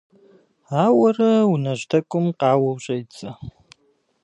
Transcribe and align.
Ауэрэ 0.83 1.31
унэжь 1.51 1.83
тӀэкӀум 1.89 2.25
къауэу 2.39 2.77
щӀедзэ. 2.83 3.29